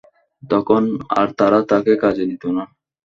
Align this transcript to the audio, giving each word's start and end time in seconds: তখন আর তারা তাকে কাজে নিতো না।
তখন 0.43 0.83
আর 1.19 1.27
তারা 1.39 1.59
তাকে 1.71 1.93
কাজে 2.03 2.23
নিতো 2.29 2.47
না। 2.57 2.63